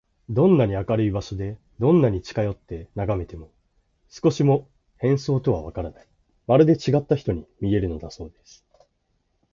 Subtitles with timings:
[0.31, 3.51] どんなに明るい場所で、どんなに近よってながめても、
[4.09, 6.07] 少しも変装とはわからない、
[6.47, 8.65] まるでちがった人に見えるのだそうです。